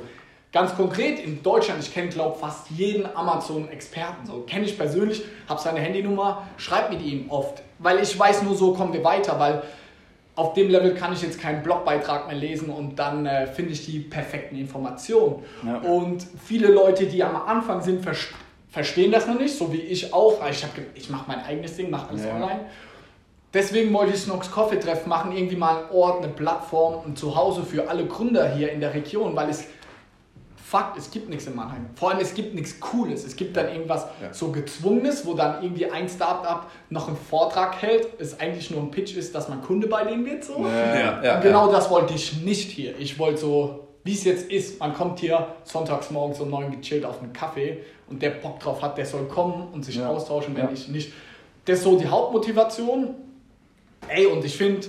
[0.54, 4.28] Ganz konkret in Deutschland, ich kenne glaube fast jeden Amazon-Experten.
[4.28, 8.56] So kenne ich persönlich, habe seine Handynummer, schreibe mit ihm oft, weil ich weiß nur
[8.56, 9.64] so kommen wir weiter, weil
[10.36, 13.86] auf dem Level kann ich jetzt keinen Blogbeitrag mehr lesen und dann äh, finde ich
[13.86, 15.44] die perfekten Informationen.
[15.66, 15.78] Ja.
[15.78, 18.14] Und viele Leute, die am Anfang sind, ver
[18.70, 20.40] verstehen das noch nicht, so wie ich auch.
[20.50, 22.34] Ich, ich mache mein eigenes Ding, mache alles ja.
[22.34, 22.62] online.
[23.54, 27.64] Deswegen wollte ich Snox Coffee Treff machen, irgendwie mal einen Ort, eine Plattform, ein Zuhause
[27.64, 29.68] für alle Gründer hier in der Region, weil es
[30.74, 31.86] Fakt, es gibt nichts in Mannheim.
[31.94, 33.24] Vor allem, es gibt nichts Cooles.
[33.26, 34.34] Es gibt dann irgendwas ja.
[34.34, 38.90] so Gezwungenes, wo dann irgendwie ein Startup noch einen Vortrag hält, es eigentlich nur ein
[38.90, 40.44] Pitch ist, dass man Kunde bei denen wird.
[40.44, 40.66] So.
[40.66, 42.98] Ja, ja, genau das wollte ich nicht hier.
[42.98, 47.06] Ich wollte so, wie es jetzt ist, man kommt hier sonntags morgens um neun gechillt
[47.06, 50.74] auf einen Kaffee und der Bock drauf hat, der soll kommen und sich austauschen, wenn
[50.74, 51.14] ich nicht.
[51.66, 53.14] Das ist so die Hauptmotivation.
[54.08, 54.88] Ey, und ich finde,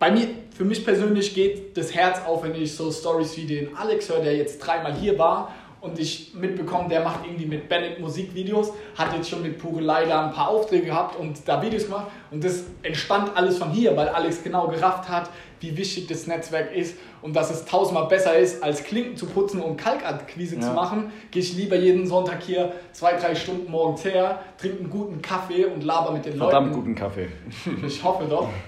[0.00, 3.76] bei mir, für mich persönlich geht das Herz auf, wenn ich so Stories wie den
[3.76, 8.00] Alex höre, der jetzt dreimal hier war und ich mitbekomme, der macht irgendwie mit Bennett
[8.00, 12.06] Musikvideos, hat jetzt schon mit Pure Leider ein paar Aufträge gehabt und da Videos gemacht
[12.30, 15.28] und das entstand alles von hier, weil Alex genau gerafft hat,
[15.60, 19.60] wie wichtig das Netzwerk ist und dass es tausendmal besser ist, als Klinken zu putzen
[19.60, 20.62] und Kaltakquise ja.
[20.62, 24.88] zu machen, gehe ich lieber jeden Sonntag hier zwei, drei Stunden morgens her, trinke einen
[24.88, 26.74] guten Kaffee und laber mit den Verdammt Leuten.
[26.74, 27.86] Verdammt guten Kaffee.
[27.86, 28.48] Ich hoffe doch.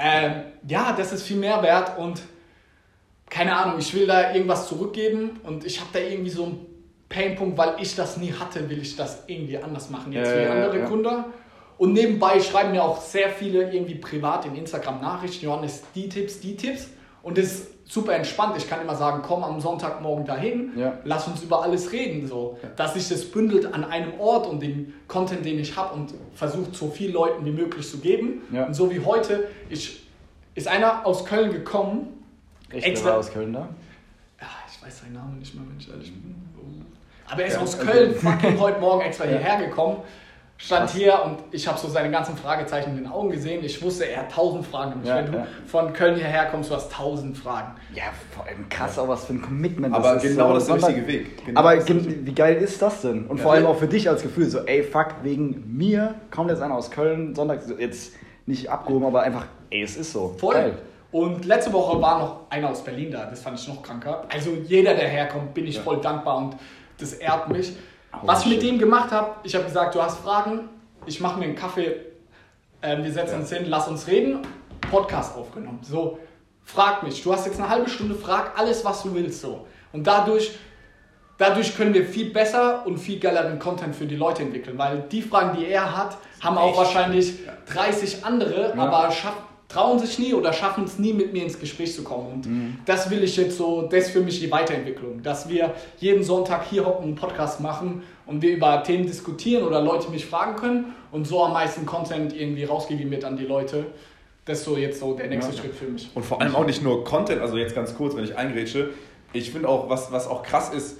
[0.00, 2.22] Ähm, ja, das ist viel mehr wert und
[3.28, 6.66] keine Ahnung, ich will da irgendwas zurückgeben und ich habe da irgendwie so einen
[7.08, 10.46] Painpunkt, weil ich das nie hatte, will ich das irgendwie anders machen jetzt äh, wie
[10.46, 10.86] andere ja.
[10.86, 11.26] Gründer.
[11.78, 16.40] Und nebenbei schreiben mir auch sehr viele irgendwie privat in Instagram Nachrichten, Johannes, die Tipps,
[16.40, 16.88] die Tipps.
[17.22, 18.54] Und das super entspannt.
[18.56, 20.98] Ich kann immer sagen, komm am Sonntagmorgen dahin, ja.
[21.04, 22.28] lass uns über alles reden.
[22.28, 22.58] So.
[22.62, 22.68] Ja.
[22.76, 26.74] Dass sich das bündelt an einem Ort und den Content, den ich habe und versucht,
[26.76, 28.42] so vielen Leuten wie möglich zu geben.
[28.52, 28.66] Ja.
[28.66, 30.06] Und so wie heute, ich,
[30.54, 32.08] ist einer aus Köln gekommen.
[32.70, 33.68] Echt, extra aus Köln da?
[34.40, 36.34] Ja, ich weiß seinen Namen nicht mehr, wenn ich ehrlich bin.
[37.30, 39.98] Aber er ist aus Köln fucking heute Morgen extra hierher gekommen
[40.60, 40.94] stand Krass.
[40.94, 43.64] hier und ich habe so seine ganzen Fragezeichen in den Augen gesehen.
[43.64, 45.00] Ich wusste, er hat tausend Fragen.
[45.04, 47.76] Ja, Wenn du von Köln hierher kommst, du hast tausend Fragen.
[47.94, 50.32] Ja, vor allem krass, auch was für ein Commitment Aber das ist.
[50.32, 51.46] genau das ist der richtige Weg.
[51.46, 53.26] Genau aber wie geil ist das denn?
[53.26, 56.50] Und ja, vor allem auch für dich als Gefühl, so ey, fuck, wegen mir kommt
[56.50, 58.14] jetzt einer aus Köln, Sonntag, jetzt
[58.46, 60.34] nicht abgehoben, aber einfach, ey, es ist so.
[60.38, 60.54] Voll.
[60.54, 60.78] Geil.
[61.12, 64.24] Und letzte Woche war noch einer aus Berlin da, das fand ich noch kranker.
[64.30, 65.82] Also jeder, der herkommt, bin ich ja.
[65.82, 66.56] voll dankbar und
[66.98, 67.74] das ehrt mich.
[68.12, 70.68] Oh, Was ich mit dem gemacht habe, ich habe gesagt, du hast Fragen,
[71.06, 71.96] ich mache mir einen Kaffee,
[72.80, 73.38] äh, wir setzen ja.
[73.40, 74.40] uns hin, lass uns reden,
[74.90, 75.80] Podcast aufgenommen.
[75.82, 76.18] So,
[76.64, 79.40] frag mich, du hast jetzt eine halbe Stunde, frag alles, was du willst.
[79.40, 79.66] So.
[79.92, 80.52] Und dadurch,
[81.36, 85.22] dadurch können wir viel besser und viel geileren Content für die Leute entwickeln, weil die
[85.22, 87.40] Fragen, die er hat, haben auch wahrscheinlich
[87.72, 88.82] 30 andere, ja.
[88.82, 92.32] aber schaffen trauen sich nie oder schaffen es nie, mit mir ins Gespräch zu kommen.
[92.32, 92.78] Und mhm.
[92.86, 96.66] das will ich jetzt so, das ist für mich die Weiterentwicklung, dass wir jeden Sonntag
[96.68, 100.94] hier hocken, einen Podcast machen und wir über Themen diskutieren oder Leute mich fragen können
[101.12, 103.86] und so am meisten Content irgendwie rausgegeben wird an die Leute.
[104.46, 105.60] Das ist so jetzt so der nächste ja.
[105.60, 106.10] Schritt für mich.
[106.14, 108.90] Und vor allem auch nicht nur Content, also jetzt ganz kurz, wenn ich eingrätsche,
[109.34, 110.96] ich finde auch, was, was auch krass ist,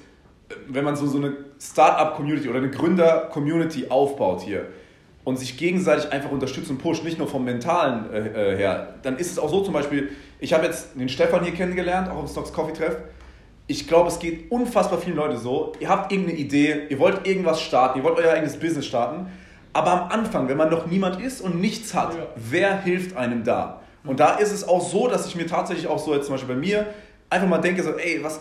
[0.66, 4.66] wenn man so, so eine Startup-Community oder eine Gründer-Community aufbaut hier
[5.28, 9.18] und sich gegenseitig einfach unterstützen und pushen, nicht nur vom Mentalen äh, äh, her, dann
[9.18, 10.08] ist es auch so zum Beispiel,
[10.40, 12.96] ich habe jetzt den Stefan hier kennengelernt, auch im Stocks Coffee Treff.
[13.66, 15.74] Ich glaube, es geht unfassbar vielen Leuten so.
[15.80, 19.26] Ihr habt irgendeine Idee, ihr wollt irgendwas starten, ihr wollt euer eigenes Business starten.
[19.74, 22.26] Aber am Anfang, wenn man noch niemand ist und nichts hat, ja.
[22.34, 23.82] wer hilft einem da?
[24.04, 26.54] Und da ist es auch so, dass ich mir tatsächlich auch so jetzt zum Beispiel
[26.54, 26.86] bei mir
[27.28, 28.40] einfach mal denke, so, ey, was,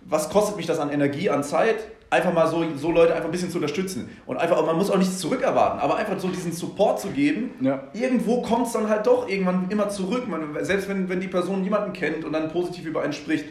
[0.00, 1.76] was kostet mich das an Energie, an Zeit?
[2.10, 4.08] Einfach mal so, so Leute einfach ein bisschen zu unterstützen.
[4.26, 7.50] Und einfach, man muss auch nichts zurückerwarten, aber einfach so diesen Support zu geben.
[7.60, 7.84] Ja.
[7.92, 10.28] Irgendwo kommt es dann halt doch irgendwann immer zurück.
[10.28, 13.44] Man, selbst wenn, wenn die Person jemanden kennt und dann positiv über einen spricht.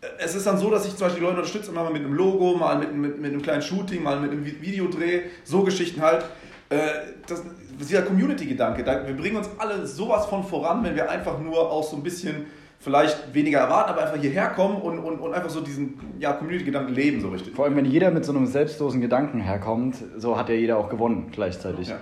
[0.00, 2.14] Äh, es ist dann so, dass ich zum Beispiel die Leute unterstütze, mal mit einem
[2.14, 6.24] Logo, mal mit, mit, mit einem kleinen Shooting, mal mit einem Videodreh, so Geschichten halt.
[6.68, 6.78] Äh,
[7.26, 7.42] das,
[7.80, 11.96] dieser Community-Gedanke, wir bringen uns alle sowas von voran, wenn wir einfach nur auch so
[11.96, 12.46] ein bisschen
[12.82, 16.92] vielleicht weniger erwarten, aber einfach hierher kommen und, und, und einfach so diesen ja, Community-Gedanken
[16.92, 17.54] leben, so richtig.
[17.54, 20.88] Vor allem, wenn jeder mit so einem selbstlosen Gedanken herkommt, so hat ja jeder auch
[20.88, 21.88] gewonnen gleichzeitig.
[21.88, 21.98] Ja.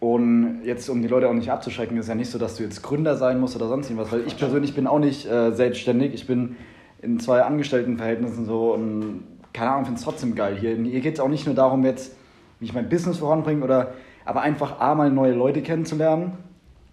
[0.00, 2.82] Und jetzt, um die Leute auch nicht abzuschrecken, ist ja nicht so, dass du jetzt
[2.82, 6.14] Gründer sein musst oder sonst irgendwas, weil ich persönlich bin auch nicht äh, selbstständig.
[6.14, 6.56] Ich bin
[7.02, 10.76] in zwei Angestelltenverhältnissen so und keine Ahnung, finde es trotzdem geil hier.
[10.76, 12.16] Hier geht es auch nicht nur darum, jetzt,
[12.58, 13.92] wie ich mein Business voranbringe oder
[14.24, 16.32] aber einfach A, mal neue Leute kennenzulernen,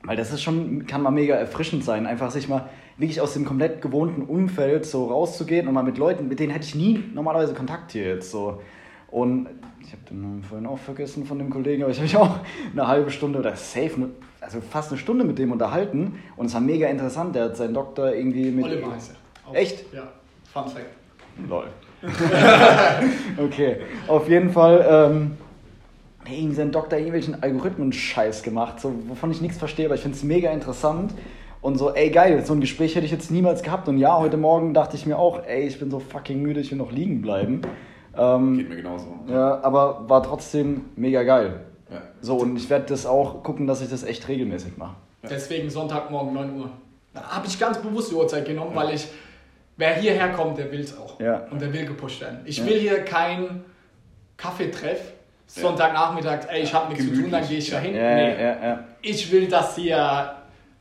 [0.04, 3.45] weil das ist schon, kann mal mega erfrischend sein, einfach sich mal wirklich aus dem
[3.45, 7.53] komplett gewohnten Umfeld so rauszugehen und mal mit Leuten, mit denen hätte ich nie normalerweise
[7.53, 8.62] Kontakt hier jetzt so.
[9.09, 9.47] Und
[9.81, 12.39] ich habe den Namen vorhin auch vergessen von dem Kollegen, aber ich habe mich auch
[12.73, 14.09] eine halbe Stunde oder safe,
[14.41, 17.35] also fast eine Stunde mit dem unterhalten und es war mega interessant.
[17.35, 18.65] Der hat seinen Doktor irgendwie mit.
[18.65, 19.13] Oliver heißt
[19.47, 19.55] er.
[19.55, 19.91] Echt?
[19.93, 20.09] Ja,
[20.53, 20.85] Fun Fact.
[21.47, 21.67] Lol.
[23.38, 24.85] okay, auf jeden Fall.
[24.88, 25.31] Ähm,
[26.29, 30.23] irgendwie sein Doktor irgendwelchen Algorithmen-Scheiß gemacht, so, wovon ich nichts verstehe, aber ich finde es
[30.23, 31.13] mega interessant.
[31.62, 33.88] Und so, ey geil, so ein Gespräch hätte ich jetzt niemals gehabt.
[33.89, 36.72] Und ja, heute Morgen dachte ich mir auch, ey, ich bin so fucking müde, ich
[36.72, 37.62] will noch liegen bleiben.
[38.17, 39.19] Ähm, Geht mir genauso.
[39.28, 41.60] Ja, aber war trotzdem mega geil.
[41.91, 42.02] Ja.
[42.22, 44.95] So, und ich werde das auch gucken, dass ich das echt regelmäßig mache.
[45.24, 45.30] Ja.
[45.30, 46.69] Deswegen Sonntagmorgen 9 Uhr.
[47.13, 48.82] Da habe ich ganz bewusst die Uhrzeit genommen, ja.
[48.82, 49.08] weil ich,
[49.76, 51.19] wer hierher kommt, der will es auch.
[51.19, 51.45] Ja.
[51.52, 52.39] Und der will gepusht werden.
[52.45, 53.65] Ich will hier kein
[54.38, 55.13] Kaffeetreff,
[55.48, 57.26] Sonntagnachmittag, ey, ich habe nichts Gemütlich.
[57.26, 57.93] zu tun, dann gehe ich da hin.
[57.93, 58.76] Nee.
[59.02, 60.38] Ich will, dass hier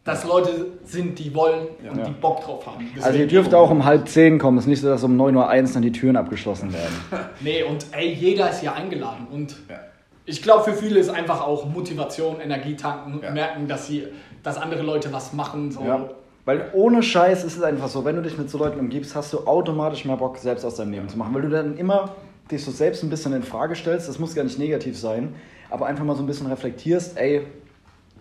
[0.09, 1.91] dass Leute sind, die wollen ja.
[1.91, 2.87] und die Bock drauf haben.
[2.87, 4.57] Deswegen also ihr dürft auch um halb zehn kommen.
[4.57, 6.95] Es ist nicht so, dass um 9.01 Uhr dann die Türen abgeschlossen werden.
[7.41, 9.27] nee, und ey, jeder ist hier eingeladen.
[9.31, 9.81] Und ja.
[10.25, 13.31] ich glaube, für viele ist einfach auch Motivation, Energie tanken, ja.
[13.31, 14.05] merken, dass, sie,
[14.43, 15.71] dass andere Leute was machen.
[15.71, 15.83] So.
[15.83, 16.09] Ja.
[16.47, 19.35] Weil ohne Scheiß ist es einfach so, wenn du dich mit so Leuten umgibst, hast
[19.35, 21.35] du automatisch mehr Bock, selbst aus deinem Leben zu machen.
[21.35, 22.15] Weil du dann immer
[22.51, 24.09] dich so selbst ein bisschen in Frage stellst.
[24.09, 25.35] Das muss gar nicht negativ sein,
[25.69, 27.43] aber einfach mal so ein bisschen reflektierst, ey,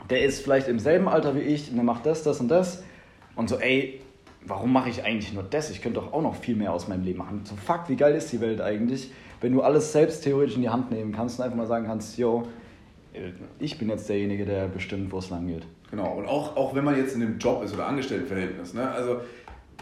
[0.10, 2.84] der ist vielleicht im selben Alter wie ich und der macht das, das und das.
[3.36, 4.02] Und so, ey,
[4.46, 5.70] warum mache ich eigentlich nur das?
[5.70, 7.41] Ich könnte doch auch noch viel mehr aus meinem Leben machen.
[7.43, 10.70] So, fuck, wie geil ist die Welt eigentlich, wenn du alles selbst theoretisch in die
[10.70, 12.48] Hand nehmen kannst und einfach mal sagen kannst, yo,
[13.60, 15.63] ich bin jetzt derjenige, der bestimmt, wo es lang geht.
[15.89, 18.89] Genau, und auch, auch wenn man jetzt in einem Job ist oder Angestelltenverhältnis, ne?
[18.89, 19.22] also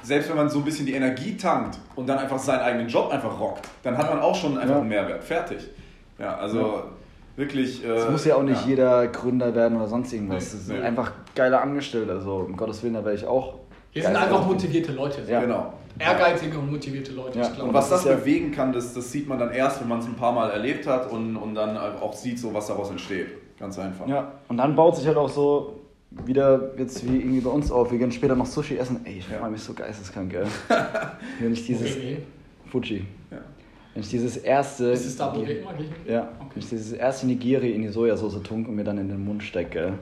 [0.03, 3.11] selbst wenn man so ein bisschen die Energie tankt und dann einfach seinen eigenen Job
[3.11, 4.81] einfach rockt, dann hat man auch schon einfach ja.
[4.81, 5.23] einen Mehrwert.
[5.23, 5.69] Fertig.
[6.19, 6.83] Ja, also ja
[7.35, 7.83] wirklich.
[7.83, 8.69] Äh, es muss ja auch nicht ja.
[8.69, 10.53] jeder Gründer werden oder sonst irgendwas.
[10.53, 10.85] Nee, sind nee.
[10.85, 12.11] einfach geile Angestellte.
[12.13, 13.55] Also um Gottes Willen, da wäre ich auch.
[13.93, 15.21] Wir sind einfach motivierte Leute.
[15.27, 15.39] Ja.
[15.39, 15.73] Genau.
[15.97, 17.39] Ehrgeizige und motivierte Leute.
[17.39, 17.47] Ja.
[17.63, 20.15] Und was das bewegen kann, das, das sieht man dann erst, wenn man es ein
[20.15, 23.27] paar Mal erlebt hat und, und dann auch sieht, so, was daraus entsteht.
[23.57, 24.05] Ganz einfach.
[24.05, 25.79] Ja, und dann baut sich halt auch so
[26.11, 27.91] wieder jetzt wie irgendwie bei uns auf.
[27.91, 28.99] Wir gehen später noch Sushi essen.
[29.05, 30.47] Ey, ich freue mich so geisteskrank, gell?
[31.39, 31.95] Wenn ich dieses.
[32.69, 33.05] Fuji.
[33.95, 34.87] Wenn ich dieses erste.
[34.87, 35.93] Ist es da, wo wir immer gehen?
[36.05, 36.23] Ja.
[36.23, 36.49] Okay.
[36.53, 39.41] Wenn ich dieses erste Nigiri in die Sojasauce tunke und mir dann in den Mund
[39.41, 39.93] stecke.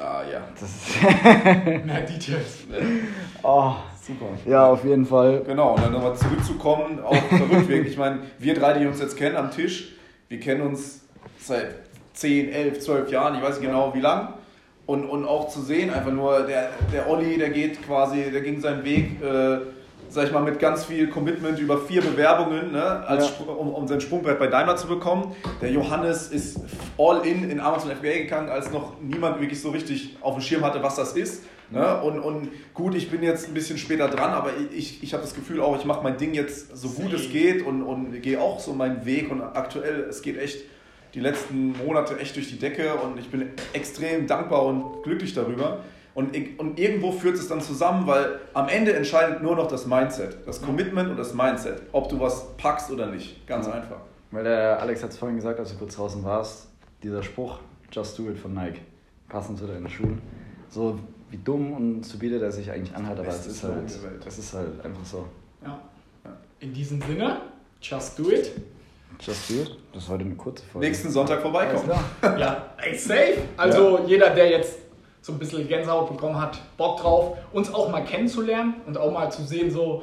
[0.00, 0.40] Ah, ja.
[0.58, 1.02] Das ist.
[1.84, 2.60] Mehr Details.
[3.42, 3.74] oh.
[4.02, 4.26] Super.
[4.46, 5.42] Ja, auf jeden Fall.
[5.46, 7.86] Genau, und dann nochmal zurückzukommen auf der Rückweg.
[7.86, 9.92] Ich meine, wir drei, die uns jetzt kennen am Tisch,
[10.28, 11.02] wir kennen uns
[11.38, 11.74] seit
[12.14, 14.34] 10, 11, 12 Jahren, ich weiß nicht genau wie lang.
[14.86, 18.60] Und, und auch zu sehen, einfach nur, der, der Olli, der geht quasi, der ging
[18.60, 19.22] seinen Weg.
[19.22, 19.58] Äh,
[20.10, 23.52] sag ich mal, mit ganz viel Commitment über vier Bewerbungen, ne, als, ja.
[23.52, 25.34] um, um sein Sprungbrett bei Daimler zu bekommen.
[25.62, 26.60] Der Johannes ist
[26.98, 30.64] all in in Amazon FBA gegangen, als noch niemand wirklich so richtig auf dem Schirm
[30.64, 31.44] hatte, was das ist.
[31.70, 32.00] Ne?
[32.02, 35.34] Und, und gut, ich bin jetzt ein bisschen später dran, aber ich, ich habe das
[35.34, 38.58] Gefühl auch, ich mache mein Ding jetzt so gut es geht und, und gehe auch
[38.58, 39.30] so meinen Weg.
[39.30, 40.64] Und aktuell, es geht echt
[41.14, 45.84] die letzten Monate echt durch die Decke und ich bin extrem dankbar und glücklich darüber.
[46.14, 50.38] Und, und irgendwo führt es dann zusammen, weil am Ende entscheidet nur noch das Mindset,
[50.46, 53.46] das Commitment und das Mindset, ob du was packst oder nicht.
[53.46, 53.74] Ganz ja.
[53.74, 53.98] einfach.
[54.32, 56.68] Weil der Alex hat es vorhin gesagt, als du kurz draußen warst,
[57.02, 57.58] dieser Spruch,
[57.92, 58.80] just do it von Nike,
[59.28, 60.20] passend zu deinen Schuhen.
[60.68, 60.98] So
[61.30, 63.90] wie dumm und stupide der sich eigentlich anhört, aber es ist, halt,
[64.26, 65.26] es ist halt einfach so.
[65.64, 65.80] Ja.
[66.58, 67.40] In diesem Sinne,
[67.80, 68.50] just do it.
[69.20, 69.76] Just do it.
[69.92, 70.86] Das ist heute eine kurze Folge.
[70.86, 71.90] Nächsten Sonntag vorbeikommen.
[72.22, 73.38] ja, ey, safe.
[73.56, 74.04] Also ja.
[74.06, 74.78] jeder, der jetzt
[75.22, 79.30] so ein bisschen Gänsehaut bekommen hat, Bock drauf, uns auch mal kennenzulernen und auch mal
[79.30, 80.02] zu sehen, so,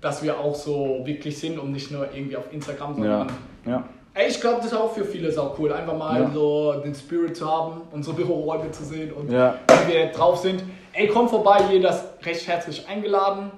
[0.00, 3.28] dass wir auch so wirklich sind und nicht nur irgendwie auf Instagram, sondern.
[3.66, 3.70] Ja.
[3.70, 3.84] ja.
[4.16, 6.30] Ey, ich glaube, das ist auch für viele sau cool, einfach mal ja.
[6.32, 9.56] so den Spirit zu haben, unsere Büroräume zu sehen und ja.
[9.86, 10.62] wie wir drauf sind.
[10.92, 13.50] Ey, komm vorbei, jeder ist recht herzlich eingeladen.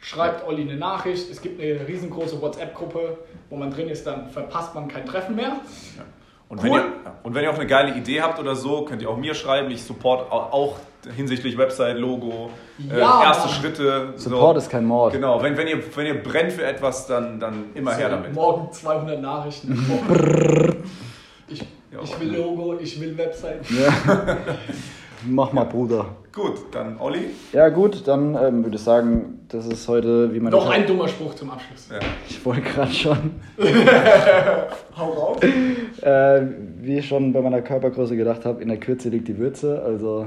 [0.00, 1.30] Schreibt Olli eine Nachricht.
[1.30, 3.18] Es gibt eine riesengroße WhatsApp-Gruppe,
[3.50, 5.60] wo man drin ist, dann verpasst man kein Treffen mehr.
[6.48, 6.64] Und, cool.
[6.64, 6.84] wenn ihr,
[7.24, 9.70] und wenn ihr auch eine geile Idee habt oder so, könnt ihr auch mir schreiben.
[9.70, 10.76] Ich support auch
[11.14, 12.50] hinsichtlich Website, Logo,
[12.90, 13.48] äh, ja, äh, erste.
[13.48, 14.14] Schritte.
[14.16, 14.58] Support so.
[14.58, 15.12] ist kein Mord.
[15.12, 18.34] Genau, wenn, wenn, ihr, wenn ihr brennt für etwas, dann, dann immer so, her damit.
[18.34, 19.86] Morgen 200 Nachrichten.
[21.48, 21.64] ich,
[22.02, 23.60] ich will Logo, ich will Website.
[23.70, 24.36] Ja.
[25.26, 26.06] Mach mal, Bruder.
[26.32, 27.30] Gut, dann Olli.
[27.52, 30.52] Ja, gut, dann ähm, würde ich sagen, das ist heute, wie man.
[30.52, 31.88] Noch ein dummer Spruch zum Abschluss.
[31.90, 31.98] Ja.
[32.28, 33.40] Ich wollte gerade schon.
[34.96, 35.38] Hau raus.
[35.42, 36.42] Äh,
[36.80, 39.82] wie ich schon bei meiner Körpergröße gedacht habe, in der Kürze liegt die Würze.
[39.82, 40.26] Also.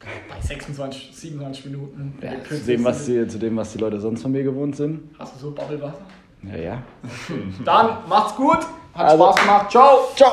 [0.00, 2.14] Bei 26, 27 Minuten.
[2.22, 5.10] Ja, zu, dem, was die, zu dem, was die Leute sonst von mir gewohnt sind.
[5.18, 5.98] Hast du so Bubblewasser?
[6.42, 6.82] Ja, ja.
[7.64, 8.58] Dann macht's gut.
[8.94, 9.70] Hat also, Spaß gemacht.
[9.70, 9.98] Ciao.
[10.14, 10.32] Ciao.